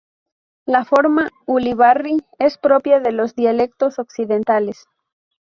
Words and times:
La 0.65 0.83
forma 0.83 1.29
"Ulibarri" 1.45 2.17
es 2.39 2.57
propia 2.57 2.99
de 3.01 3.11
los 3.11 3.35
dialectos 3.35 3.99
occidentales. 3.99 4.87